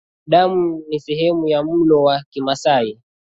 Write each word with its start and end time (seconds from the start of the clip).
Damu 0.27 0.81
ni 0.87 0.99
sehemu 0.99 1.47
ya 1.47 1.63
mlo 1.63 2.03
wa 2.03 2.23
kimasai 2.29 2.99